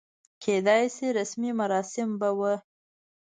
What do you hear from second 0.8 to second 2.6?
شي رسمي مراسم به و.